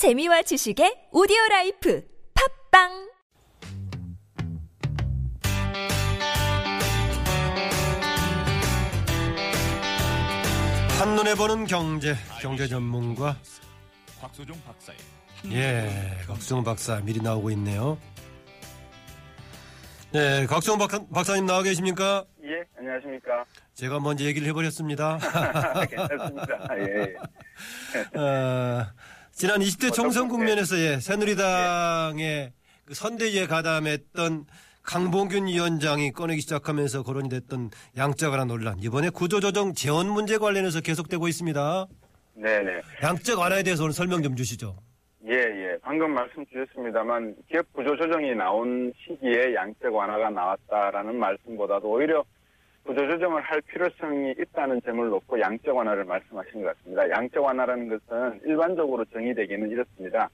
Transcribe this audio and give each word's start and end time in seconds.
재미와 0.00 0.40
지식의 0.40 1.08
오디오 1.12 1.36
라이프 1.50 2.02
팟빵 2.72 3.10
한눈에 10.98 11.34
보는 11.34 11.66
경제, 11.66 12.14
경제 12.40 12.66
전문가. 12.66 13.36
곽수종 14.22 14.58
박사의 14.64 14.98
예, 15.52 16.16
곽수종 16.26 16.64
박사 16.64 16.98
미리 17.00 17.20
나오고 17.20 17.50
있네요. 17.50 17.98
네, 20.12 20.46
곽수종 20.46 20.78
박사, 20.78 21.04
박사님 21.12 21.44
나와 21.44 21.62
계십니까? 21.62 22.24
예, 22.42 22.64
안녕하십니까. 22.78 23.44
제가 23.74 24.00
먼저 24.00 24.24
얘기를 24.24 24.48
해버렸습니다. 24.48 25.18
괜찮습니다. 25.90 26.68
예, 26.78 27.14
예. 27.96 28.18
어, 28.18 28.86
지난 29.40 29.60
20대 29.60 29.90
총선 29.94 30.28
국면에서 30.28 30.76
예, 30.76 31.00
새누리당의 31.00 32.52
그 32.84 32.92
선대위에 32.92 33.46
가담했던 33.46 34.44
강봉균 34.82 35.46
위원장이 35.46 36.12
꺼내기 36.12 36.42
시작하면서 36.42 37.04
거론이 37.04 37.30
됐던 37.30 37.70
양적 37.96 38.32
완화 38.32 38.44
논란. 38.44 38.78
이번에 38.80 39.08
구조조정 39.08 39.72
재원 39.72 40.10
문제 40.10 40.36
관련해서 40.36 40.82
계속되고 40.82 41.26
있습니다. 41.26 41.86
네네. 42.34 42.82
양적 43.02 43.38
완화에 43.38 43.62
대해서 43.62 43.84
오늘 43.84 43.94
설명 43.94 44.22
좀 44.22 44.36
주시죠. 44.36 44.76
예, 45.24 45.36
예. 45.36 45.78
방금 45.80 46.12
말씀 46.12 46.44
주셨습니다만, 46.44 47.34
기업 47.50 47.72
구조 47.72 47.96
조정이 47.96 48.34
나온 48.34 48.92
시기에 48.98 49.54
양적 49.54 49.94
완화가 49.94 50.28
나왔다라는 50.28 51.18
말씀보다도 51.18 51.88
오히려 51.90 52.22
구조조정을 52.90 53.40
할 53.42 53.60
필요성이 53.60 54.34
있다는 54.36 54.82
점을 54.82 55.08
놓고 55.08 55.38
양적 55.38 55.76
완화를 55.76 56.02
말씀하신 56.04 56.62
것 56.62 56.76
같습니다. 56.76 57.08
양적 57.08 57.44
완화라는 57.44 57.88
것은 57.88 58.40
일반적으로 58.44 59.04
정의되기는 59.04 59.70
이렇습니다. 59.70 60.28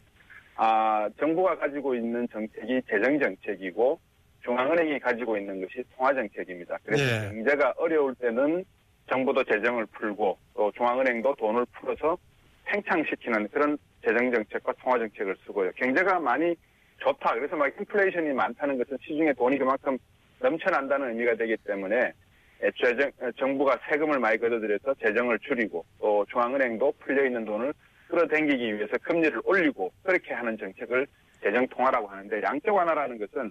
아, 0.55 1.07
정부가 1.19 1.59
가지고 1.59 1.95
있는 1.95 2.27
정책이 2.33 2.81
재정정책이고, 2.89 4.01
중앙은행이 4.43 5.01
가지고 5.01 5.37
있는 5.37 5.61
것이 5.61 5.85
통화정책입니다. 5.97 6.79
그래서 6.83 7.05
예. 7.05 7.29
경제가 7.29 7.75
어려울 7.77 8.15
때는 8.15 8.65
정부도 9.11 9.45
재정을 9.45 9.85
풀고 9.93 10.39
또 10.55 10.73
중앙은행도 10.79 11.35
돈을 11.35 11.67
풀어서 11.73 12.17
팽창시키는 12.65 13.49
그런 13.49 13.77
재정정책과 14.03 14.73
통화정책을 14.81 15.37
쓰고요. 15.45 15.73
경제가 15.73 16.21
많이 16.21 16.55
좋다. 17.01 17.35
그래서 17.35 17.55
막 17.55 17.71
인플레이션이 17.79 18.33
많다는 18.33 18.79
것은 18.79 18.97
시중에 19.03 19.35
돈이 19.35 19.59
그만큼 19.59 19.99
넘쳐난다는 20.41 21.11
의미가 21.11 21.35
되기 21.35 21.55
때문에 21.59 22.15
애초에 22.63 22.97
정, 22.97 23.33
정부가 23.37 23.79
세금을 23.89 24.19
많이 24.19 24.39
걷어들여서 24.39 24.95
재정을 24.95 25.39
줄이고 25.41 25.85
또 25.99 26.25
중앙은행도 26.31 26.93
풀려있는 27.01 27.45
돈을 27.45 27.73
끌어당기기 28.09 28.77
위해서 28.77 28.97
금리를 29.03 29.41
올리고 29.45 29.93
그렇게 30.03 30.33
하는 30.33 30.57
정책을 30.57 31.07
재정 31.43 31.67
통화라고 31.69 32.07
하는데 32.07 32.43
양적 32.43 32.75
완화라는 32.75 33.19
것은 33.19 33.51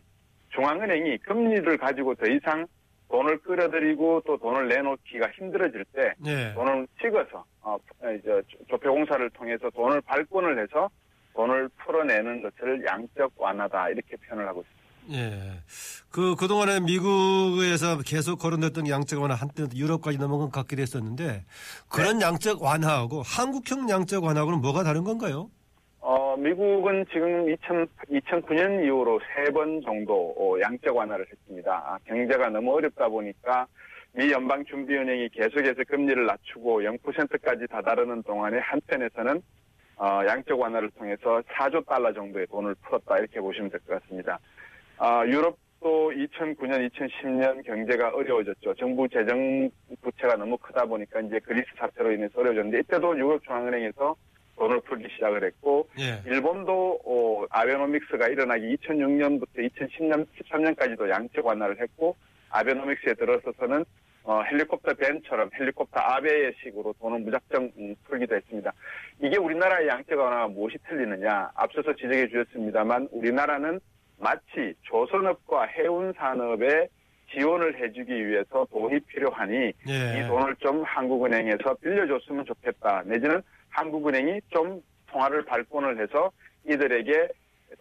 중앙은행이 0.49 1.17
금리를 1.19 1.77
가지고 1.77 2.15
더 2.15 2.25
이상 2.27 2.65
돈을 3.09 3.37
끌어들이고 3.39 4.23
또 4.25 4.37
돈을 4.37 4.67
내놓기가 4.67 5.29
힘들어질 5.31 5.85
때 5.93 6.13
예. 6.25 6.53
돈을 6.53 6.87
찍어서 7.01 7.45
어, 7.61 7.77
이제 8.19 8.41
조폐공사를 8.67 9.29
통해서 9.31 9.69
돈을 9.69 10.01
발권을 10.01 10.59
해서 10.59 10.89
돈을 11.33 11.69
풀어내는 11.77 12.41
것을 12.41 12.83
양적 12.85 13.33
완화다 13.37 13.89
이렇게 13.89 14.15
표현을 14.17 14.47
하고 14.47 14.61
있습니다. 14.61 14.84
예. 15.11 15.61
그, 16.09 16.35
그동안에 16.35 16.79
미국에서 16.79 17.99
계속 18.05 18.37
거론됐던 18.39 18.87
양적 18.87 19.21
완화 19.21 19.35
한때 19.35 19.65
유럽까지 19.75 20.17
넘어간 20.17 20.49
것 20.49 20.61
같기도 20.61 20.81
했었는데 20.81 21.43
그런 21.89 22.21
양적 22.21 22.61
완화하고 22.61 23.21
한국형 23.21 23.89
양적 23.89 24.23
완화하고는 24.23 24.61
뭐가 24.61 24.83
다른 24.83 25.03
건가요? 25.03 25.49
어, 25.99 26.35
미국은 26.37 27.05
지금 27.11 27.49
2000, 27.49 27.87
2009년 28.11 28.85
이후로 28.85 29.19
세 29.35 29.51
번 29.51 29.81
정도 29.81 30.33
어, 30.37 30.59
양적 30.61 30.95
완화를 30.95 31.25
했습니다. 31.31 31.71
아, 31.85 31.97
경제가 32.07 32.49
너무 32.49 32.73
어렵다 32.75 33.09
보니까 33.09 33.67
미 34.13 34.31
연방준비은행이 34.31 35.29
계속해서 35.29 35.83
금리를 35.87 36.25
낮추고 36.25 36.81
0%까지 36.83 37.67
다다르는 37.67 38.23
동안에 38.23 38.59
한편에서는 38.59 39.41
어, 39.97 40.21
양적 40.27 40.59
완화를 40.59 40.91
통해서 40.91 41.41
4조 41.57 41.85
달러 41.85 42.13
정도의 42.13 42.47
돈을 42.47 42.75
풀었다 42.75 43.17
이렇게 43.17 43.39
보시면 43.39 43.69
될 43.71 43.79
것 43.81 44.01
같습니다. 44.01 44.39
아, 44.97 45.25
유럽도 45.25 46.11
2009년, 46.11 46.89
2010년 46.89 47.65
경제가 47.65 48.09
어려워졌죠. 48.09 48.73
정부 48.75 49.07
재정 49.09 49.69
부채가 50.01 50.35
너무 50.35 50.57
크다 50.57 50.85
보니까 50.85 51.19
이제 51.21 51.39
그리스 51.39 51.67
사태로 51.77 52.11
인해서 52.13 52.39
어려워졌는데 52.39 52.79
이때도 52.79 53.17
유럽 53.17 53.43
중앙은행에서 53.43 54.15
돈을 54.57 54.79
풀기 54.81 55.07
시작을 55.15 55.43
했고 55.43 55.89
예. 55.99 56.21
일본도 56.29 57.01
어, 57.03 57.45
아베노믹스가 57.49 58.27
일어나기 58.29 58.77
2006년부터 58.77 59.57
2010년, 59.57 60.25
13년까지도 60.39 61.09
양적 61.09 61.45
완화를 61.45 61.81
했고 61.81 62.15
아베노믹스에 62.51 63.15
들어서서는 63.15 63.83
어, 64.23 64.41
헬리콥터 64.43 64.93
벤처럼 64.93 65.49
헬리콥터 65.59 65.99
아베의 65.99 66.53
식으로 66.63 66.95
돈을 66.99 67.19
무작정 67.19 67.71
음, 67.77 67.95
풀기도 68.05 68.35
했습니다. 68.35 68.71
이게 69.21 69.37
우리나라의 69.37 69.87
양적 69.87 70.17
완화가 70.17 70.47
무엇이 70.47 70.77
틀리느냐? 70.87 71.51
앞서서 71.53 71.93
지적해 71.93 72.29
주셨습니다만 72.29 73.09
우리나라는 73.11 73.79
마치 74.17 74.73
조선업과 74.83 75.65
해운 75.65 76.13
산업에 76.17 76.87
지원을 77.33 77.81
해주기 77.81 78.27
위해서 78.27 78.65
돈이 78.71 78.99
필요하니 79.01 79.55
예. 79.55 80.19
이 80.19 80.27
돈을 80.27 80.55
좀 80.57 80.83
한국은행에서 80.83 81.73
빌려줬으면 81.81 82.45
좋겠다. 82.45 83.03
내지는 83.05 83.41
한국은행이 83.69 84.39
좀 84.49 84.81
통화를 85.07 85.43
발권을 85.45 86.01
해서 86.01 86.31
이들에게 86.67 87.27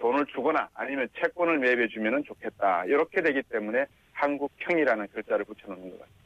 돈을 0.01 0.27
주거나 0.27 0.69
아니면 0.75 1.09
채권을 1.21 1.59
매입해 1.59 1.89
주면 1.89 2.25
좋겠다. 2.25 2.85
이렇게 2.87 3.23
되기 3.23 3.43
때문에 3.43 3.85
한국형이라는 4.13 5.09
글자를 5.13 5.45
붙여놓는 5.45 5.91
것 5.91 5.99
같습니다. 6.01 6.25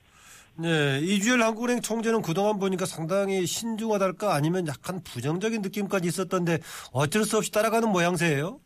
네, 0.60 0.98
이주열 1.00 1.40
한국은행 1.40 1.80
총재는 1.80 2.20
그동안 2.22 2.58
보니까 2.58 2.84
상당히 2.84 3.46
신중하달까 3.46 4.34
아니면 4.34 4.66
약간 4.66 5.00
부정적인 5.04 5.62
느낌까지 5.62 6.08
있었던데 6.08 6.58
어쩔 6.92 7.25
수 7.25 7.36
없이 7.36 7.52
따라가는 7.52 7.88
모양새예요. 7.90 8.58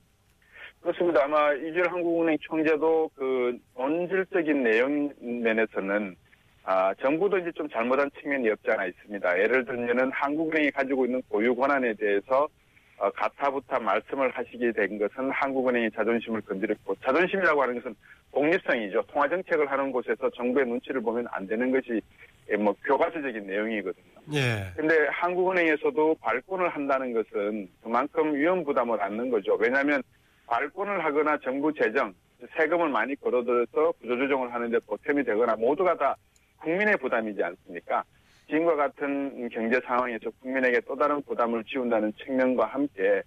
그렇습니다. 0.83 1.25
아마 1.25 1.53
이주열 1.55 1.91
한국은행 1.91 2.37
총재도 2.41 3.11
그 3.15 3.57
본질적인 3.75 4.65
내용 4.65 5.13
면에서는 5.21 6.17
아, 6.65 6.95
정부도 7.01 7.39
이제 7.39 7.51
좀 7.53 7.69
잘못한 7.69 8.11
측면이 8.21 8.49
없지 8.51 8.71
않아 8.71 8.87
있습니다. 8.87 9.39
예를 9.39 9.65
들면은 9.65 10.11
한국은행이 10.13 10.71
가지고 10.73 11.07
있는 11.07 11.23
고유 11.29 11.55
권한에 11.55 11.95
대해서 11.95 12.49
어, 12.99 13.11
가타부타 13.11 13.81
말씀을 13.81 14.31
하시게 14.31 14.73
된 14.73 14.99
것은 14.99 15.31
한국은행의 15.31 15.91
자존심을 15.93 16.41
건드렸고 16.43 16.95
자존심이라고 17.05 17.63
하는 17.63 17.75
것은 17.77 17.97
독립성이죠. 18.33 19.03
통화 19.09 19.29
정책을 19.29 19.71
하는 19.71 19.91
곳에서 19.91 20.31
정부의 20.31 20.67
눈치를 20.67 21.01
보면 21.01 21.27
안 21.33 21.47
되는 21.47 21.71
것이 21.73 22.01
예, 22.51 22.57
뭐 22.57 22.75
교과서적인 22.85 23.47
내용이거든요. 23.47 24.05
예. 24.35 24.73
근데 24.77 24.95
한국은행에서도 25.11 26.17
발권을 26.21 26.69
한다는 26.69 27.13
것은 27.13 27.69
그만큼 27.83 28.35
위험 28.35 28.65
부담을 28.65 29.01
안는 29.01 29.31
거죠. 29.31 29.55
왜냐하면 29.55 30.03
발권을 30.53 31.03
하거나 31.03 31.39
정부 31.39 31.73
재정, 31.73 32.13
세금을 32.59 32.91
많이 32.91 33.17
걸어들여서 33.17 33.93
구조조정을 33.93 34.53
하는데 34.53 34.79
보탬이 34.81 35.25
되거나 35.25 35.57
모두가 35.57 35.97
다 35.97 36.15
국민의 36.59 36.99
부담이지 36.99 37.43
않습니까? 37.43 38.05
지금과 38.49 38.77
같은 38.77 39.49
경제 39.49 39.81
상황에서 39.81 40.29
국민에게 40.43 40.81
또 40.81 40.95
다른 40.95 41.23
부담을 41.23 41.65
지운다는 41.65 42.13
측면과 42.23 42.67
함께 42.67 43.23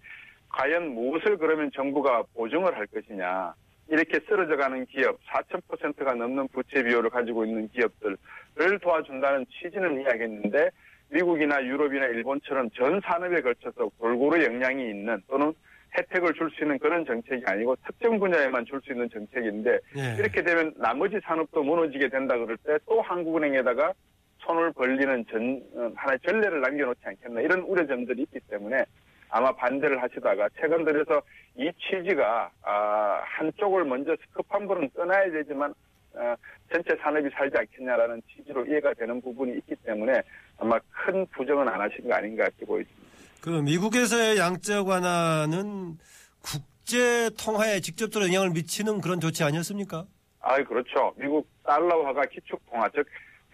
과연 0.50 0.90
무엇을 0.90 1.38
그러면 1.38 1.72
정부가 1.74 2.24
보증을 2.36 2.78
할 2.78 2.86
것이냐. 2.86 3.56
이렇게 3.88 4.20
쓰러져가는 4.28 4.86
기업, 4.86 5.18
4,000%가 5.26 6.14
넘는 6.14 6.48
부채 6.50 6.84
비율을 6.84 7.10
가지고 7.10 7.46
있는 7.46 7.68
기업들을 7.70 8.80
도와준다는 8.82 9.48
취지는 9.50 10.02
이야기했는데 10.02 10.70
미국이나 11.10 11.64
유럽이나 11.64 12.06
일본처럼 12.06 12.70
전 12.72 13.02
산업에 13.02 13.42
걸쳐서 13.42 13.90
골고루 13.98 14.44
영향이 14.44 14.90
있는 14.90 15.22
또는 15.28 15.54
혜택을 15.98 16.34
줄 16.34 16.50
수 16.52 16.64
있는 16.64 16.78
그런 16.80 17.06
정책이 17.06 17.44
아니고 17.46 17.76
특정 17.86 18.20
분야에만 18.20 18.66
줄 18.66 18.82
수 18.84 18.92
있는 18.92 19.10
정책인데 19.10 19.80
예. 19.98 20.16
이렇게 20.20 20.42
되면 20.44 20.74
나머지 20.78 21.20
산업도 21.24 21.64
무너지게 21.64 22.10
된다 22.10 22.38
그럴 22.38 22.58
때 22.58 22.78
또 22.86 23.02
한국은행에다가 23.02 23.94
손을 24.40 24.72
벌리는 24.74 25.26
전 25.30 25.62
어, 25.76 25.92
하나의 25.96 26.20
전례를 26.26 26.62
남겨놓지 26.62 27.00
않겠나 27.04 27.42
이런 27.42 27.62
우려점들이 27.62 28.24
있기 28.24 28.40
때문에 28.50 28.84
아마 29.30 29.52
반대를 29.54 30.02
하시다가 30.02 30.50
최근 30.60 30.86
들어서 30.86 31.22
이 31.58 31.72
취지가 31.80 32.52
아, 32.62 33.22
한쪽을 33.24 33.86
먼저 33.86 34.16
급한 34.34 34.68
불은 34.68 34.90
끊어야 34.92 35.32
되지만 35.32 35.74
어, 36.14 36.36
전체 36.72 36.96
산업이 36.98 37.30
살지 37.34 37.58
않겠냐라는 37.58 38.22
취지로 38.30 38.66
이해가 38.66 38.94
되는 38.94 39.20
부분이 39.22 39.58
있기 39.58 39.76
때문에 39.84 40.22
아마 40.60 40.78
큰 40.92 41.26
부정은 41.28 41.68
안 41.68 41.82
하신 41.82 42.08
거 42.08 42.14
아닌가 42.16 42.44
이렇게 42.44 42.66
보여집니다. 42.66 43.05
그 43.46 43.52
미국에서의 43.62 44.40
양적 44.40 44.88
완화는 44.88 46.00
국제 46.42 47.30
통화에 47.40 47.80
직접적으로 47.80 48.28
영향을 48.28 48.50
미치는 48.50 49.02
그런 49.02 49.20
조치 49.20 49.44
아니었습니까? 49.44 50.04
아, 50.42 50.56
그렇죠. 50.64 51.14
미국 51.16 51.48
달러화가 51.64 52.26
기축 52.26 52.60
통화, 52.66 52.90
즉 52.96 53.06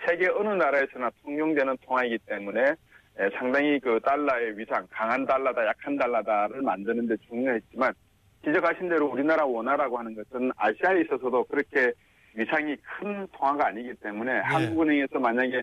세계 0.07 0.29
어느 0.29 0.47
나라에서나 0.47 1.11
통용되는 1.21 1.75
통화이기 1.85 2.19
때문에 2.19 2.61
에, 2.69 3.29
상당히 3.38 3.81
그 3.81 3.99
달러의 4.05 4.57
위상, 4.57 4.88
강한 4.89 5.25
달러다, 5.25 5.67
약한 5.67 5.97
달러다를 5.97 6.61
만드는 6.61 7.07
데 7.07 7.17
중요했지만 7.27 7.93
지적하신 8.45 8.88
대로 8.88 9.07
우리나라 9.07 9.43
원화라고 9.45 9.99
하는 9.99 10.15
것은 10.15 10.53
아시아에 10.55 11.01
있어서도 11.01 11.43
그렇게 11.47 11.91
위상이 12.35 12.77
큰 12.77 13.27
통화가 13.33 13.67
아니기 13.67 13.93
때문에 13.95 14.39
한국은행에서 14.39 15.19
만약에 15.19 15.61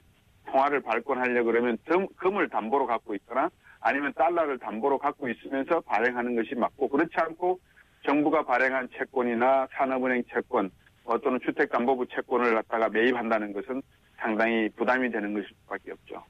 통화를 0.50 0.82
발권하려 0.82 1.44
그러면 1.44 1.78
금, 1.86 2.06
금을 2.16 2.50
담보로 2.50 2.86
갖고 2.86 3.14
있거나 3.14 3.48
아니면 3.80 4.12
달러를 4.16 4.58
담보로 4.58 4.98
갖고 4.98 5.28
있으면서 5.28 5.80
발행하는 5.80 6.34
것이 6.36 6.54
맞고 6.54 6.88
그렇지 6.88 7.12
않고 7.16 7.58
정부가 8.06 8.42
발행한 8.44 8.88
채권이나 8.96 9.68
산업은행 9.72 10.24
채권 10.32 10.70
어, 11.04 11.18
또는 11.18 11.38
주택담보부 11.44 12.06
채권을 12.08 12.54
갖다가 12.54 12.88
매입한다는 12.88 13.52
것은 13.52 13.82
상당히 14.18 14.68
부담이 14.76 15.10
되는 15.10 15.32
것일 15.32 15.48
수밖에 15.62 15.92
없죠. 15.92 16.22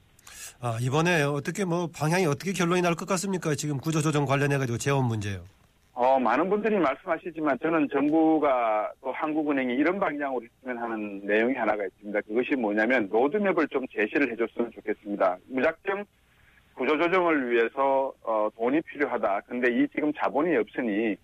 아, 0.61 0.77
이번에 0.81 1.23
어떻게 1.23 1.65
뭐 1.65 1.87
방향이 1.93 2.25
어떻게 2.25 2.51
결론이 2.53 2.81
날 2.81 2.95
것 2.95 3.07
같습니까? 3.07 3.55
지금 3.55 3.77
구조조정 3.77 4.25
관련해가지고 4.25 4.77
재원 4.77 5.05
문제요. 5.05 5.43
어, 5.93 6.17
많은 6.19 6.49
분들이 6.49 6.77
말씀하시지만 6.77 7.59
저는 7.61 7.89
정부가 7.91 8.91
또 9.01 9.11
한국은행이 9.11 9.73
이런 9.73 9.99
방향으로 9.99 10.45
했으면 10.45 10.77
하는 10.81 11.19
내용이 11.25 11.55
하나가 11.55 11.83
있습니다. 11.85 12.21
그것이 12.21 12.55
뭐냐면 12.55 13.09
로드맵을 13.11 13.67
좀 13.67 13.85
제시를 13.93 14.31
해줬으면 14.31 14.71
좋겠습니다. 14.71 15.37
무작정 15.49 16.05
구조 16.79 16.97
조정을 16.97 17.51
위해서 17.51 18.13
어, 18.23 18.47
돈이 18.55 18.79
필요하다. 18.83 19.41
근데 19.47 19.69
이 19.69 19.85
지금 19.93 20.13
자본이 20.13 20.55
없으니 20.55 21.17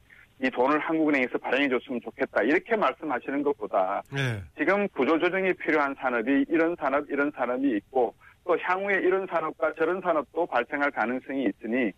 이 0.43 0.49
돈을 0.49 0.79
한국은행에서 0.79 1.37
발행해 1.37 1.69
줬으면 1.69 2.01
좋겠다. 2.01 2.43
이렇게 2.43 2.75
말씀하시는 2.75 3.41
것보다 3.41 4.03
네. 4.11 4.41
지금 4.57 4.85
구조 4.89 5.17
조정이 5.17 5.53
필요한 5.53 5.95
산업이 5.95 6.47
이런 6.49 6.75
산업, 6.77 7.09
이런 7.09 7.31
산업이 7.31 7.69
있고 7.77 8.13
또 8.43 8.57
향후에 8.59 8.95
이런 8.95 9.25
산업과 9.27 9.75
저런 9.75 10.01
산업도 10.01 10.45
발생할 10.45 10.91
가능성이 10.91 11.45
있으니 11.45 11.93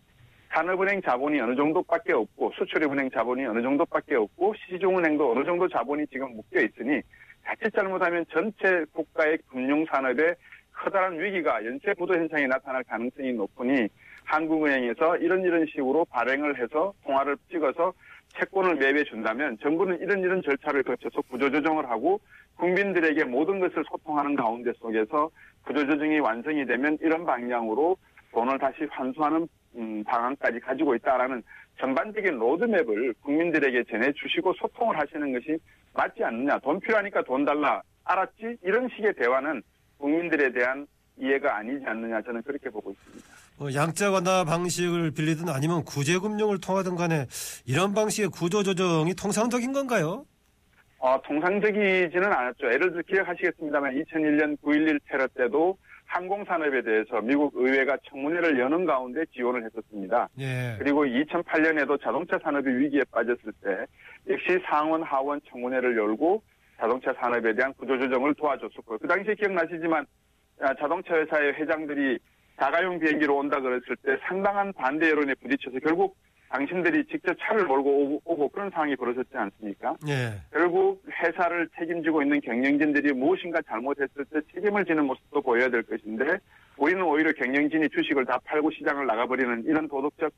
산업은행 0.54 1.02
자본이 1.02 1.40
어느 1.40 1.56
정도밖에 1.56 2.12
없고 2.12 2.52
수출입은행 2.56 3.10
자본이 3.10 3.44
어느 3.44 3.60
정도밖에 3.60 4.14
없고 4.14 4.54
시중은행도 4.54 5.32
어느 5.32 5.44
정도 5.44 5.66
자본이 5.66 6.06
지금 6.06 6.30
묶여 6.36 6.60
있으니 6.60 7.02
자칫 7.44 7.74
잘못하면 7.74 8.24
전체 8.30 8.84
국가의 8.92 9.38
금융산업에 9.48 10.36
커다란 10.78 11.18
위기가 11.18 11.64
연쇄 11.64 11.92
부도 11.94 12.14
현상이 12.14 12.46
나타날 12.46 12.84
가능성이 12.84 13.32
높으니 13.32 13.88
한국은행에서 14.24 15.16
이런 15.18 15.42
이런 15.42 15.66
식으로 15.66 16.04
발행을 16.06 16.60
해서 16.60 16.94
통화를 17.04 17.36
찍어서 17.50 17.92
채권을 18.38 18.76
매입해 18.76 19.04
준다면 19.04 19.58
정부는 19.60 20.00
이런 20.00 20.20
이런 20.20 20.42
절차를 20.42 20.82
거쳐서 20.84 21.22
구조조정을 21.22 21.88
하고 21.88 22.20
국민들에게 22.56 23.24
모든 23.24 23.58
것을 23.58 23.84
소통하는 23.90 24.36
가운데 24.36 24.72
속에서 24.78 25.30
구조조정이 25.64 26.20
완성이 26.20 26.64
되면 26.66 26.98
이런 27.00 27.24
방향으로 27.24 27.96
돈을 28.32 28.58
다시 28.58 28.84
환수하는 28.90 29.48
음, 29.76 30.04
방안까지 30.04 30.60
가지고 30.60 30.94
있다라는 30.94 31.42
전반적인 31.78 32.38
로드맵을 32.38 33.14
국민들에게 33.22 33.84
전해주시고 33.84 34.54
소통을 34.54 34.98
하시는 34.98 35.32
것이 35.32 35.58
맞지 35.94 36.24
않느냐. 36.24 36.58
돈 36.58 36.80
필요하니까 36.80 37.22
돈 37.22 37.44
달라. 37.44 37.82
알았지? 38.04 38.58
이런 38.62 38.88
식의 38.88 39.14
대화는 39.14 39.62
국민들에 39.98 40.52
대한 40.52 40.86
이해가 41.16 41.58
아니지 41.58 41.84
않느냐. 41.84 42.22
저는 42.22 42.42
그렇게 42.42 42.70
보고 42.70 42.90
있습니다. 42.92 43.26
뭐 43.58 43.74
양자 43.74 44.10
완화 44.10 44.44
방식을 44.44 45.10
빌리든 45.10 45.48
아니면 45.48 45.84
구제금융을 45.84 46.60
통하든 46.60 46.94
간에 46.94 47.26
이런 47.66 47.92
방식의 47.92 48.30
구조조정이 48.30 49.14
통상적인 49.14 49.72
건가요? 49.72 50.24
어, 51.00 51.20
통상적이지는 51.22 52.24
않았죠. 52.24 52.66
예를 52.72 52.90
들어 52.92 53.02
기억하시겠습니다만 53.06 53.94
2001년 53.94 54.56
9.11 54.62 55.00
테러 55.08 55.26
때도 55.28 55.76
항공산업에 56.06 56.82
대해서 56.82 57.20
미국 57.20 57.52
의회가 57.54 57.98
청문회를 58.08 58.58
여는 58.58 58.86
가운데 58.86 59.24
지원을 59.34 59.64
했었습니다. 59.64 60.28
예. 60.38 60.74
그리고 60.78 61.04
2008년에도 61.04 62.00
자동차 62.02 62.38
산업이 62.42 62.68
위기에 62.68 63.02
빠졌을 63.10 63.52
때 63.62 63.86
역시 64.28 64.58
상원 64.66 65.02
하원 65.02 65.40
청문회를 65.50 65.96
열고 65.96 66.42
자동차 66.78 67.12
산업에 67.14 67.54
대한 67.54 67.72
구조조정을 67.74 68.34
도와줬었고요. 68.34 68.98
그 68.98 69.08
당시에 69.08 69.34
기억나시지만 69.34 70.06
아, 70.60 70.74
자동차 70.74 71.14
회사의 71.14 71.54
회장들이 71.54 72.18
자가용 72.58 72.98
비행기로 72.98 73.36
온다 73.36 73.60
그랬을 73.60 73.96
때 74.02 74.16
상당한 74.26 74.72
반대 74.72 75.08
여론에 75.10 75.34
부딪혀서 75.34 75.78
결국 75.80 76.16
당신들이 76.50 77.04
직접 77.06 77.36
차를 77.38 77.66
몰고 77.66 77.90
오고, 77.90 78.22
오고 78.24 78.48
그런 78.48 78.70
상황이 78.70 78.96
벌어졌지 78.96 79.30
않습니까? 79.36 79.94
예. 80.08 80.40
결국 80.50 81.04
회사를 81.22 81.68
책임지고 81.78 82.22
있는 82.22 82.40
경영진들이 82.40 83.12
무엇인가 83.12 83.60
잘못했을 83.62 84.24
때 84.24 84.40
책임을 84.54 84.84
지는 84.86 85.04
모습도 85.04 85.42
보여야 85.42 85.68
될 85.68 85.82
것인데 85.82 86.38
우리는 86.78 87.02
오히려 87.02 87.32
경영진이 87.32 87.90
주식을 87.90 88.24
다 88.24 88.38
팔고 88.44 88.70
시장을 88.70 89.06
나가버리는 89.06 89.64
이런 89.66 89.88
도덕적 89.88 90.32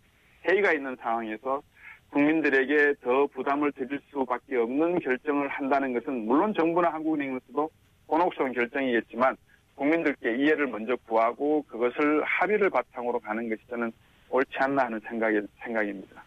해이가 0.49 0.73
있는 0.73 0.97
상황에서 1.01 1.63
국민들에게 2.11 2.95
더 3.03 3.27
부담을 3.29 3.73
드릴 3.73 4.01
수밖에 4.11 4.57
없는 4.57 4.99
결정을 5.01 5.49
한다는 5.49 5.93
것은 5.93 6.27
물론 6.27 6.53
정부나 6.55 6.93
한국은행에서도 6.93 7.71
곤혹스러운 8.07 8.53
결정이겠지만 8.53 9.37
국민들께 9.77 10.37
이해를 10.37 10.67
먼저 10.67 10.97
구하고 11.07 11.63
그것을 11.69 12.23
합의를 12.25 12.69
바탕으로 12.71 13.19
가는 13.21 13.49
것이 13.49 13.63
저는 13.71 13.93
옳지 14.29 14.51
않나 14.59 14.85
하는 14.85 15.01
생각이, 15.09 15.41
생각입니다. 15.63 16.23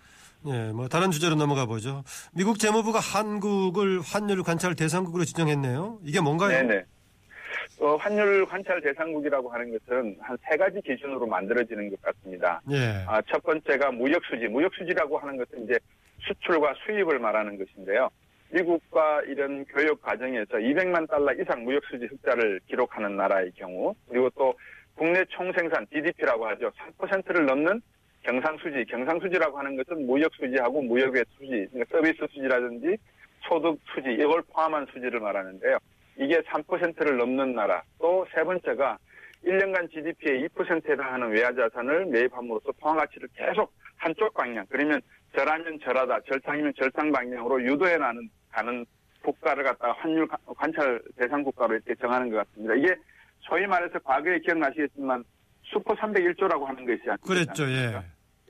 예, 0.46 0.72
뭐 0.72 0.88
다른 0.88 1.12
주제로 1.12 1.36
넘어가 1.36 1.66
보죠. 1.66 2.04
미국 2.34 2.60
재무부가 2.60 3.00
한국을 3.00 4.02
환율 4.02 4.44
관찰 4.44 4.76
대상국으로 4.76 5.24
지정했네요. 5.24 6.00
이게 6.04 6.20
뭔가요? 6.20 6.50
네네. 6.50 6.84
어, 7.80 7.96
환율 7.96 8.46
관찰 8.46 8.82
대상국이라고 8.82 9.50
하는 9.50 9.72
것은 9.78 10.16
한 10.22 10.38
세 10.50 10.58
가지 10.58 10.80
기준으로 10.82 11.26
만들어지는 11.26 11.90
것 11.90 12.02
같습니다. 12.02 12.62
예. 12.72 13.04
아, 13.08 13.22
첫 13.24 13.42
번째가 13.44 13.92
무역 13.92 14.24
수지. 14.26 14.48
무역 14.48 14.74
수지라고 14.76 15.18
하는 15.18 15.38
것은 15.38 15.64
이제 15.64 15.78
수출과 16.20 16.76
수입을 16.86 17.20
말하는 17.20 17.58
것인데요. 17.58 18.10
미국과 18.52 19.24
이런 19.24 19.66
교역 19.66 20.02
과정에서 20.02 20.58
200만 20.58 21.10
달러 21.10 21.34
이상 21.34 21.64
무역 21.64 21.84
수지 21.86 22.06
흑자를 22.06 22.60
기록하는 22.68 23.18
나라의 23.18 23.52
경우, 23.56 23.96
그리고 24.08 24.30
또 24.32 24.54
국내 24.96 25.26
총생산 25.30 25.88
GDP라고 25.92 26.46
하죠. 26.50 26.72
3%를 27.00 27.46
넘는 27.48 27.82
경상수지, 28.22 28.86
경상수지라고 28.90 29.58
하는 29.58 29.76
것은 29.76 30.06
무역수지하고 30.06 30.84
무역외 30.84 31.24
수지, 31.36 31.68
그러니까 31.72 31.86
서비스 31.98 32.26
수지라든지 32.32 32.96
소득 33.42 33.80
수지, 33.94 34.14
이걸 34.14 34.42
포함한 34.44 34.86
수지를 34.94 35.20
말하는데요. 35.20 35.78
이게 36.18 36.42
3%를 36.42 37.18
넘는 37.18 37.54
나라. 37.56 37.82
또 38.00 38.26
세 38.34 38.44
번째가 38.44 38.98
1년간 39.46 39.92
GDP의 39.92 40.48
2%에 40.50 40.94
해당하는 40.94 41.30
외화자산을 41.32 42.06
매입함으로써 42.06 42.72
통화가치를 42.80 43.28
계속 43.36 43.74
한쪽 43.98 44.34
방향, 44.34 44.66
그러면 44.70 45.02
절하면 45.36 45.80
절하다, 45.84 46.20
절상이면 46.22 46.74
절상 46.78 47.12
방향으로 47.12 47.64
유도해 47.64 47.98
나는 47.98 48.30
가는 48.52 48.86
국가를 49.22 49.64
갖다가 49.64 49.94
환율 49.94 50.28
관찰 50.58 51.02
대상 51.18 51.44
국가로 51.44 51.74
이렇게 51.76 51.96
정하는 51.96 52.30
것 52.30 52.38
같습니다. 52.38 52.76
이게 52.76 52.96
소위 53.40 53.66
말해서 53.66 54.00
과거에 54.00 54.40
기억나시겠지만 54.40 55.24
슈퍼 55.64 55.94
301조라고 55.96 56.64
하는 56.66 56.86
것이 56.86 57.02
아닙니까? 57.10 57.18
그랬죠. 57.26 57.64
예. 57.70 58.02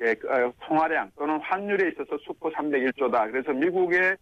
예, 0.01 0.13
그, 0.15 0.27
어, 0.27 0.51
통화량 0.63 1.11
또는 1.15 1.39
환율에 1.39 1.89
있어서 1.89 2.17
슈퍼 2.23 2.49
301조다. 2.51 3.31
그래서 3.31 3.53
미국의 3.53 4.17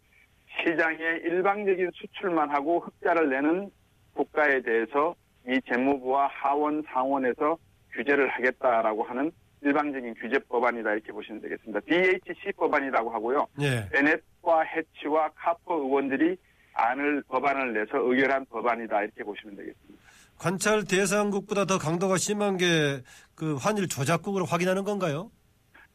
시장에 0.60 0.98
일방적인 1.24 1.92
수출만 1.94 2.50
하고 2.50 2.80
흑자를 2.80 3.30
내는 3.30 3.72
국가에 4.14 4.62
대해서 4.62 5.16
이 5.48 5.60
재무부와 5.68 6.28
하원, 6.28 6.84
상원에서 6.88 7.58
규제를 7.94 8.30
하겠다라고 8.30 9.04
하는 9.04 9.32
일방적인 9.62 10.14
규제 10.16 10.38
법안이다 10.50 10.92
이렇게 10.94 11.12
보시면 11.12 11.42
되겠습니다. 11.42 11.80
DHC 11.82 12.52
법안이라고 12.58 13.10
하고요. 13.10 13.48
예. 13.62 13.88
베넷과 13.92 14.62
해치와 14.64 15.30
카퍼 15.36 15.76
의원들이 15.76 16.36
안을 16.74 17.24
법안을 17.28 17.74
내서 17.74 17.98
의결한 17.98 18.46
법안이다 18.46 19.04
이렇게 19.04 19.24
보시면 19.24 19.56
되겠습니다. 19.56 20.02
관찰 20.38 20.84
대상국보다 20.86 21.66
더 21.66 21.78
강도가 21.78 22.18
심한 22.18 22.58
게 22.58 23.02
그 23.42 23.56
환율 23.56 23.88
조작국으로 23.88 24.46
확인하는 24.46 24.84
건가요? 24.84 25.32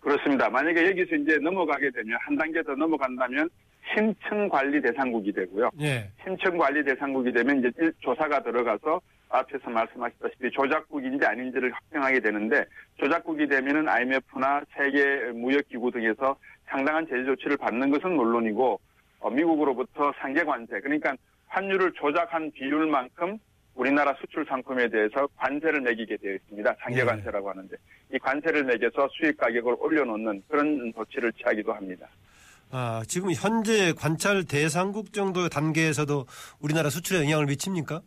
그렇습니다. 0.01 0.51
만약에 0.51 0.85
여기서 0.85 1.15
이제 1.15 1.39
넘어가게 1.39 1.89
되면 1.93 2.19
한 2.21 2.37
단계 2.37 2.61
더 2.65 2.75
넘어간다면 2.75 3.49
신청 3.95 4.49
관리 4.49 4.81
대상국이 4.81 5.33
되고요. 5.33 5.71
예. 5.81 6.09
신청 6.25 6.57
관리 6.59 6.83
대상국이 6.85 7.33
되면 7.33 7.59
이제 7.59 7.71
일- 7.79 7.93
조사가 8.01 8.43
들어가서 8.43 9.01
앞에서 9.29 9.71
말씀하셨다시피 9.71 10.51
조작국인지 10.51 11.25
아닌지를 11.25 11.73
확정하게 11.73 12.21
되는데 12.21 12.65
조작국이 12.97 13.47
되면은 13.49 13.89
IMF나 13.89 14.63
세계 14.77 15.31
무역기구 15.33 15.91
등에서 15.91 16.37
상당한 16.67 17.07
제재 17.09 17.25
조치를 17.25 17.57
받는 17.57 17.91
것은 17.91 18.13
물론이고 18.17 18.81
어, 19.21 19.31
미국으로부터 19.31 20.13
상계 20.21 20.45
관세 20.45 20.81
그러니까 20.81 21.15
환율을 21.49 21.93
조작한 21.93 22.51
비율만큼 22.53 23.39
우리나라 23.75 24.15
수출 24.15 24.45
상품에 24.47 24.89
대해서 24.89 25.29
관세를 25.37 25.81
매기게 25.83 26.17
되어 26.17 26.35
있습니다. 26.35 26.75
상계 26.81 27.01
네. 27.01 27.05
관세라고 27.05 27.51
하는데 27.51 27.77
이 28.13 28.19
관세를 28.19 28.65
매겨서 28.65 29.09
수입 29.13 29.37
가격을 29.37 29.77
올려놓는 29.79 30.43
그런 30.49 30.93
조치를 30.95 31.33
취하기도 31.33 31.73
합니다. 31.73 32.09
아, 32.79 33.01
지금 33.09 33.31
현재 33.33 33.95
관찰 33.95 34.45
대상국 34.45 35.15
정도 35.15 35.49
단계에서도 35.49 36.27
우리나라 36.61 36.91
수출에 36.91 37.21
영향을 37.21 37.47
미칩니까? 37.47 38.03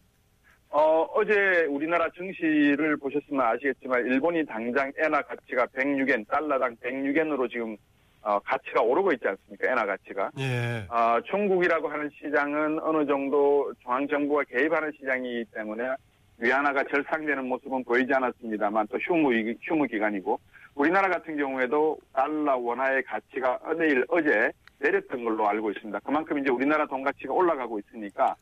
어, 0.70 1.08
어제 1.16 1.66
우리나라 1.68 2.08
증시를 2.12 2.96
보셨으면 2.98 3.42
아시겠지만 3.48 4.06
일본이 4.06 4.46
당장 4.46 4.92
엔화 5.00 5.24
가치가 5.24 5.66
106엔, 5.66 6.28
달러당 6.28 6.76
106엔으로 6.84 7.50
지금 7.50 7.76
어, 8.22 8.38
가치가 8.46 8.84
오르고 8.84 9.12
있지 9.14 9.28
않습니까? 9.28 9.72
엔화 9.72 9.88
가치가. 9.88 10.30
예. 10.38 10.86
어, 10.88 11.20
중국이라고 11.32 11.88
하는 11.88 12.08
시장은 12.22 12.80
어느 12.84 13.08
정도 13.08 13.74
중앙정부가 13.82 14.44
개입하는 14.44 14.92
시장이기 15.00 15.46
때문에 15.52 15.96
위안화가 16.38 16.84
절상되는 16.92 17.44
모습은 17.44 17.84
보이지 17.86 18.14
않았습니다만 18.14 18.86
또 18.92 19.00
휴무, 19.00 19.34
휴무 19.64 19.88
기간이고 19.88 20.40
우리나라 20.80 21.10
같은 21.10 21.36
경우에도 21.36 22.00
달러 22.14 22.56
원화의 22.56 23.04
가치가 23.04 23.60
어내일 23.64 24.06
어제 24.08 24.50
내렸던 24.80 25.26
걸로 25.26 25.46
알고 25.50 25.72
있습니다. 25.72 26.00
그만큼 26.00 26.40
이제 26.40 26.50
우리나라 26.50 26.86
돈 26.86 27.04
가치가 27.04 27.34
올라가고 27.34 27.80
있으니까 27.80 28.34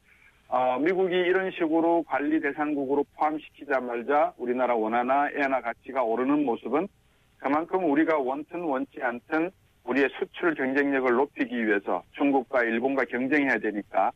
어, 0.48 0.78
미국이 0.78 1.16
이런 1.16 1.50
식으로 1.50 2.04
관리 2.04 2.40
대상국으로 2.40 3.06
포함시키자마자 3.16 4.34
우리나라 4.38 4.76
원화나 4.76 5.30
엔화 5.32 5.62
가치가 5.62 6.04
오르는 6.04 6.46
모습은 6.46 6.88
그만큼 7.38 7.90
우리가 7.90 8.20
원튼 8.20 8.62
원치 8.62 9.02
않든 9.02 9.50
우리의 9.86 10.08
수출 10.20 10.54
경쟁력을 10.54 11.12
높이기 11.12 11.66
위해서 11.66 12.04
중국과 12.12 12.66
일본과 12.66 13.06
경쟁해야 13.06 13.58
되니까 13.58 14.12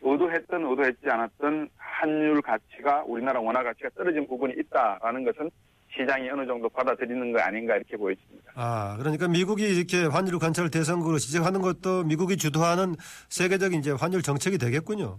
의도했든 0.00 0.64
의도했지 0.64 1.10
않았든 1.10 1.68
환율 1.76 2.40
가치가 2.40 3.02
우리나라 3.06 3.40
원화 3.40 3.62
가치가 3.62 3.90
떨어진 3.90 4.26
부분이 4.26 4.54
있다라는 4.60 5.24
것은 5.24 5.50
시장이 5.94 6.28
어느 6.30 6.46
정도 6.46 6.68
받아들이는 6.68 7.32
거 7.32 7.40
아닌가 7.40 7.76
이렇게 7.76 7.96
보여집니다. 7.96 8.52
아, 8.54 8.96
그러니까 8.98 9.28
미국이 9.28 9.62
이렇게 9.64 10.04
환율 10.04 10.38
관찰 10.38 10.70
대상국으로 10.70 11.18
지적하는 11.18 11.60
것도 11.62 12.04
미국이 12.04 12.36
주도하는 12.36 12.96
세계적인 13.28 13.80
이제 13.80 13.92
환율 13.92 14.22
정책이 14.22 14.58
되겠군요. 14.58 15.18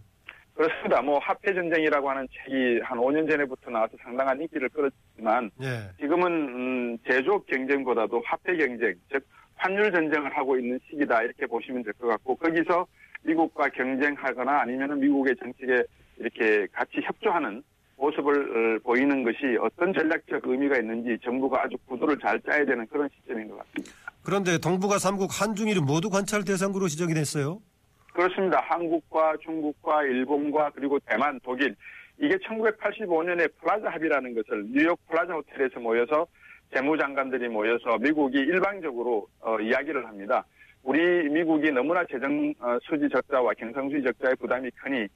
그렇습니다. 0.54 1.02
뭐 1.04 1.20
화폐 1.20 1.54
전쟁이라고 1.54 2.10
하는 2.10 2.28
책이 2.32 2.80
한 2.84 2.98
5년 2.98 3.30
전에부터 3.30 3.70
나와서 3.70 3.94
상당한 4.04 4.42
인기를 4.42 4.70
끌었지만 4.70 5.52
예. 5.62 5.90
지금은 6.00 6.32
음, 6.32 6.98
제조업 7.08 7.46
경쟁보다도 7.46 8.24
화폐 8.26 8.58
경쟁, 8.58 8.96
즉 9.12 9.24
환율 9.56 9.92
전쟁을 9.92 10.36
하고 10.36 10.58
있는 10.58 10.80
시기다 10.90 11.22
이렇게 11.24 11.46
보시면 11.46 11.84
될 11.84 11.94
것 11.94 12.08
같고 12.08 12.36
거기서 12.36 12.88
미국과 13.24 13.70
경쟁하거나 13.70 14.62
아니면 14.62 15.00
미국의 15.00 15.36
정책에 15.38 15.84
이렇게 16.18 16.66
같이 16.72 17.02
협조하는 17.04 17.62
모습을 17.98 18.78
어, 18.78 18.80
보이는 18.84 19.24
것이 19.24 19.58
어떤 19.60 19.94
전략적 19.94 20.42
의미가 20.46 20.78
있는지 20.78 21.18
정부가 21.24 21.64
아주 21.64 21.76
구도를 21.88 22.18
잘 22.20 22.40
짜야 22.42 22.64
되는 22.66 22.86
그런 22.88 23.10
시점인 23.16 23.50
것 23.50 23.58
같습니다. 23.58 23.94
그런데 24.24 24.58
동북아 24.58 24.98
3국 24.98 25.30
한중일이 25.32 25.82
모두 25.82 26.10
관찰 26.10 26.44
대상국으로 26.44 26.88
지정이 26.88 27.14
됐어요. 27.14 27.60
그렇습니다. 28.14 28.60
한국과 28.66 29.36
중국과 29.44 30.04
일본과 30.04 30.72
그리고 30.74 31.00
대만, 31.00 31.40
독일 31.44 31.76
이게 32.20 32.36
1985년에 32.38 33.52
플라자 33.60 33.90
합의라는 33.90 34.34
것을 34.34 34.66
뉴욕 34.70 35.00
플라자 35.08 35.34
호텔에서 35.34 35.80
모여서 35.80 36.26
재무장관들이 36.74 37.48
모여서 37.48 37.98
미국이 38.00 38.40
일방적으로 38.40 39.28
어, 39.40 39.60
이야기를 39.60 40.06
합니다. 40.06 40.44
우리 40.84 41.30
미국이 41.30 41.72
너무나 41.72 42.04
재정 42.06 42.54
어, 42.60 42.78
수지 42.82 43.08
적자와 43.10 43.54
경상 43.54 43.90
수지 43.90 44.04
적자의 44.04 44.36
부담이 44.38 44.70
크니 44.72 45.08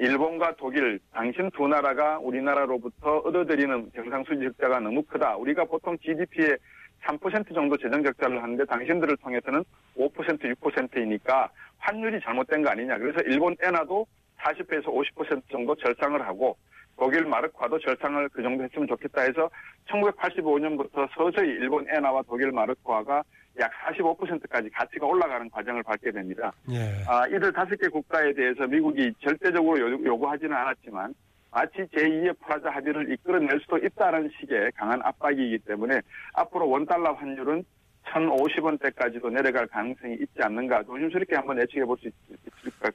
일본과 0.00 0.54
독일 0.56 0.98
당신 1.12 1.50
두 1.50 1.68
나라가 1.68 2.18
우리나라로부터 2.20 3.18
얻어들이는 3.18 3.90
경상수지 3.92 4.44
적자가 4.44 4.80
너무 4.80 5.02
크다. 5.02 5.36
우리가 5.36 5.66
보통 5.66 5.98
GDP의 5.98 6.56
3% 7.02 7.54
정도 7.54 7.76
재정 7.76 8.02
적자를 8.02 8.42
하는데 8.42 8.64
당신들을 8.64 9.18
통해서는 9.18 9.62
5% 9.98 10.54
6%이니까 10.54 11.50
환율이 11.78 12.18
잘못된 12.22 12.62
거 12.62 12.70
아니냐. 12.70 12.96
그래서 12.96 13.20
일본 13.26 13.54
엔화도 13.62 14.06
40에서 14.38 14.86
50% 14.86 15.42
정도 15.50 15.74
절상을 15.74 16.18
하고 16.26 16.56
독일 17.00 17.24
마르크화도 17.24 17.78
절상을 17.78 18.28
그 18.28 18.42
정도 18.42 18.62
했으면 18.62 18.86
좋겠다 18.86 19.22
해서 19.22 19.48
1985년부터 19.88 21.08
서서히 21.16 21.48
일본 21.48 21.86
엔화와 21.88 22.22
독일 22.28 22.52
마르크화가 22.52 23.22
약 23.58 23.70
45%까지 23.88 24.68
가치가 24.68 25.06
올라가는 25.06 25.48
과정을 25.48 25.82
밟게 25.82 26.12
됩니다. 26.12 26.52
예. 26.70 27.02
아, 27.08 27.26
이들 27.26 27.50
다섯 27.54 27.74
개 27.76 27.88
국가에 27.88 28.34
대해서 28.34 28.66
미국이 28.66 29.12
절대적으로 29.24 29.80
요- 29.80 30.04
요구하지는 30.04 30.54
않았지만 30.54 31.14
마치 31.50 31.78
제2의 31.78 32.38
플라자 32.40 32.68
합의를 32.70 33.10
이끌어낼 33.12 33.58
수도 33.60 33.78
있다는 33.78 34.30
식의 34.38 34.70
강한 34.76 35.00
압박이기 35.02 35.58
때문에 35.60 36.00
앞으로 36.34 36.68
원달러 36.68 37.12
환율은 37.14 37.64
1,050원대까지도 38.06 39.30
내려갈 39.30 39.66
가능성이 39.68 40.14
있지 40.14 40.32
않는가 40.42 40.82
조심스럽게 40.84 41.36
한번 41.36 41.60
예측해 41.60 41.84
볼 41.84 41.96
수 42.00 42.08
있을 42.08 42.72
것 42.80 42.92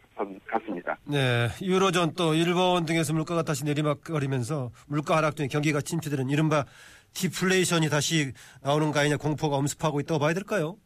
같습니다. 0.48 0.98
네. 1.06 1.48
유로존 1.62 2.14
또 2.16 2.34
일본 2.34 2.86
등에서 2.86 3.14
물가가 3.14 3.44
다시 3.44 3.64
내리막거리면서 3.66 4.72
물가 4.88 5.18
하락 5.18 5.36
등의 5.36 5.50
경기가 5.50 5.82
침체되는 5.82 6.30
이른바 6.30 6.66
디플레이션이 7.14 7.90
다시 7.90 8.34
나오는 8.62 8.92
거 8.92 9.00
아니냐 9.00 9.18
공포가 9.18 9.56
엄습하고 9.58 10.00
있다고 10.02 10.20
봐야 10.20 10.34
될까요? 10.34 10.78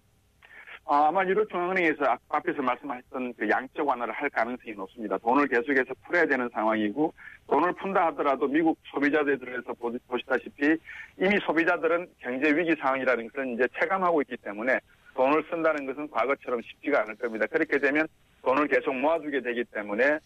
아, 0.92 1.10
아마 1.10 1.24
유럽 1.24 1.48
중앙은행에서 1.52 2.04
앞- 2.04 2.20
앞에서 2.30 2.64
말씀하셨던 2.64 3.36
그 3.38 3.48
양적 3.48 3.88
완화를 3.88 4.12
할 4.12 4.28
가능성이 4.32 4.74
높습니다. 4.74 5.20
돈을 5.20 5.48
계속해서 5.48 5.94
풀어야 6.08 6.26
되는 6.26 6.50
상황이고 6.52 7.14
돈을 7.48 7.74
푼다 7.74 8.08
하더라도 8.08 8.48
미국 8.48 8.76
소비자들에서 8.86 9.72
보- 9.74 9.96
보시다시피 10.08 10.78
이미 11.20 11.38
소비자들은 11.46 12.08
경제 12.18 12.50
위기 12.56 12.74
상황이라는 12.82 13.28
것을 13.30 13.50
이제 13.50 13.68
체감하고 13.80 14.24
있기 14.24 14.38
때문에 14.38 14.80
돈을 15.14 15.44
쓴다는 15.52 15.86
것은 15.86 16.10
과거처럼 16.10 16.60
쉽지가 16.64 17.02
않을 17.02 17.16
겁니다. 17.18 17.46
그렇게 17.46 17.78
되면 17.78 18.08
돈을 18.42 18.68
계속 18.68 18.92
모아두게 18.96 19.42
되기 19.42 19.64
때문에 19.66 20.04
에, 20.08 20.20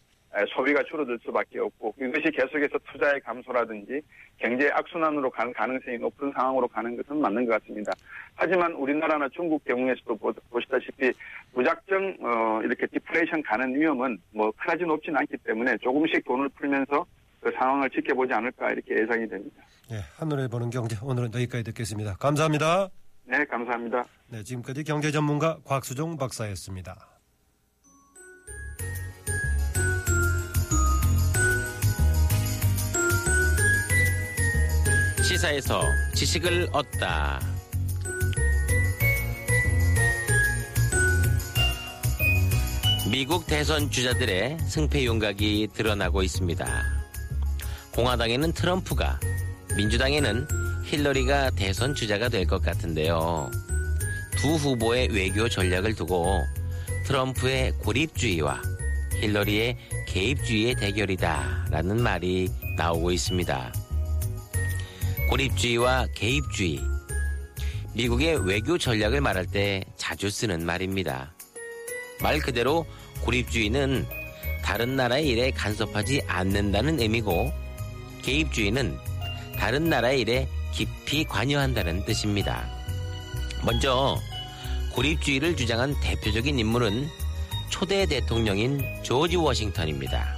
소비가 0.55 0.81
줄어들 0.83 1.19
수밖에 1.23 1.59
없고 1.59 1.93
이것이 1.99 2.31
계속해서 2.31 2.79
투자의 2.91 3.19
감소라든지 3.21 4.01
경제 4.37 4.69
악순환으로 4.73 5.29
가는 5.29 5.53
가능성이 5.53 5.97
높은 5.99 6.31
상황으로 6.35 6.67
가는 6.67 6.95
것은 6.97 7.21
맞는 7.21 7.45
것 7.45 7.61
같습니다. 7.61 7.91
하지만 8.35 8.73
우리나라나 8.73 9.29
중국 9.29 9.63
경우에서도 9.63 10.15
보- 10.17 10.33
보시다시피 10.49 11.11
무작정 11.53 12.17
어, 12.21 12.61
이렇게 12.63 12.87
디플레이션 12.87 13.43
가는 13.43 13.75
위험은 13.75 14.17
뭐 14.31 14.51
그다지 14.59 14.83
높지는 14.85 15.19
않기 15.19 15.37
때문에 15.45 15.77
조금씩 15.77 16.25
돈을 16.25 16.49
풀면서 16.49 17.05
그 17.39 17.51
상황을 17.51 17.89
지켜보지 17.91 18.33
않을까 18.33 18.71
이렇게 18.71 18.95
예상이 19.01 19.27
됩니다. 19.27 19.61
예. 19.91 19.97
한눈에 20.17 20.47
보는 20.47 20.69
경제 20.71 20.95
오늘은 21.03 21.33
여기까지 21.33 21.63
듣겠습니다. 21.65 22.15
감사합니다. 22.15 22.89
네, 23.25 23.43
감사합니다. 23.45 24.03
네. 24.29 24.43
지금까지 24.43 24.83
경제 24.83 25.11
전문가 25.11 25.57
곽수종 25.65 26.17
박사였습니다. 26.17 26.95
시사에서 35.43 35.83
지식을 36.13 36.69
얻다. 36.71 37.41
미국 43.11 43.45
대선 43.45 43.89
주자들의 43.89 44.57
승패 44.65 45.03
윤곽이 45.03 45.69
드러나고 45.73 46.23
있습니다. 46.23 46.65
공화당에는 47.93 48.53
트럼프가, 48.53 49.19
민주당에는 49.75 50.47
힐러리가 50.85 51.51
대선 51.51 51.93
주자가 51.93 52.29
될 52.29 52.47
것 52.47 52.61
같은데요. 52.61 53.51
두 54.37 54.55
후보의 54.55 55.09
외교 55.11 55.49
전략을 55.49 55.95
두고 55.95 56.41
트럼프의 57.05 57.73
고립주의와 57.79 58.61
힐러리의 59.19 59.77
개입주의의 60.07 60.75
대결이다라는 60.75 62.01
말이 62.01 62.49
나오고 62.77 63.11
있습니다. 63.11 63.82
고립주의와 65.33 66.09
개입주의. 66.13 66.79
미국의 67.95 68.45
외교 68.47 68.77
전략을 68.77 69.19
말할 69.19 69.47
때 69.47 69.83
자주 69.97 70.29
쓰는 70.29 70.63
말입니다. 70.63 71.33
말 72.21 72.37
그대로 72.37 72.85
고립주의는 73.21 74.05
다른 74.63 74.95
나라의 74.95 75.27
일에 75.27 75.49
간섭하지 75.49 76.21
않는다는 76.27 76.99
의미고 76.99 77.51
개입주의는 78.21 78.95
다른 79.57 79.89
나라의 79.89 80.21
일에 80.21 80.47
깊이 80.71 81.23
관여한다는 81.23 82.05
뜻입니다. 82.05 82.69
먼저 83.65 84.19
고립주의를 84.91 85.55
주장한 85.55 85.99
대표적인 85.99 86.59
인물은 86.59 87.09
초대 87.71 88.05
대통령인 88.05 88.83
조지 89.01 89.37
워싱턴입니다. 89.37 90.37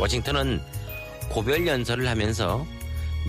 워싱턴은 0.00 0.62
고별 1.28 1.66
연설을 1.66 2.08
하면서 2.08 2.66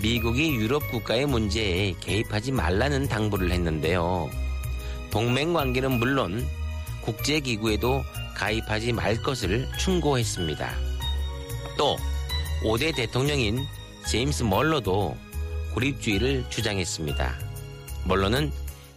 미국이 0.02 0.54
유럽 0.54 0.90
국가의 0.90 1.26
문제에 1.26 1.94
개입하지 2.00 2.52
말라는 2.52 3.08
당부를 3.08 3.50
했는데요. 3.50 4.30
동맹 5.10 5.54
관계는 5.54 5.92
물론 5.98 6.46
국제기구에도 7.02 8.04
가입하지 8.34 8.92
말 8.92 9.16
것을 9.22 9.66
충고했습니다. 9.78 10.74
또 11.78 11.96
5대 12.62 12.94
대통령인 12.94 13.64
제임스 14.06 14.42
멀러도 14.42 15.16
고립주의를 15.74 16.44
주장했습니다. 16.50 17.38
멀러는 18.04 18.52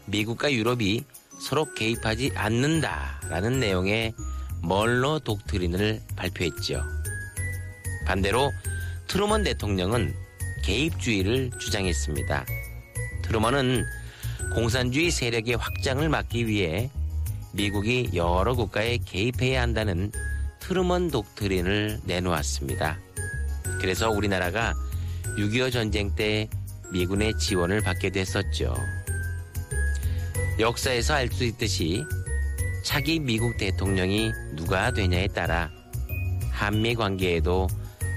미국과 0.05 0.51
유럽이 0.51 1.03
서로 1.39 1.73
개입하지 1.73 2.33
않는다라는 2.35 3.59
내용의 3.59 4.13
멀러 4.61 5.19
독트린을 5.19 6.01
발표했죠. 6.17 6.83
반대로 8.05 8.51
트루먼 9.07 9.43
대통령은 9.43 10.13
개입주의를 10.63 11.51
주장했습니다. 11.59 12.45
트루먼은 13.23 13.85
공산주의 14.53 15.11
세력의 15.11 15.57
확장을 15.57 16.07
막기 16.07 16.47
위해 16.47 16.89
미국이 17.53 18.09
여러 18.13 18.55
국가에 18.55 18.97
개입해야 18.97 19.61
한다는 19.61 20.11
트루먼 20.59 21.11
독트린을 21.11 22.01
내놓았습니다. 22.05 22.99
그래서 23.79 24.09
우리나라가 24.09 24.73
6.25 25.37 25.71
전쟁 25.71 26.13
때 26.15 26.49
미군의 26.91 27.37
지원을 27.37 27.81
받게 27.81 28.09
됐었죠. 28.09 28.75
역사에서 30.59 31.13
알 31.13 31.29
수 31.31 31.45
있듯이 31.45 32.03
차기 32.83 33.19
미국 33.19 33.57
대통령이 33.57 34.31
누가 34.55 34.91
되냐에 34.91 35.27
따라 35.27 35.69
한미 36.51 36.95
관계에도 36.95 37.67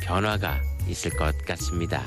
변화가 0.02 0.60
있을 0.88 1.10
것 1.16 1.36
같습니다. 1.44 2.02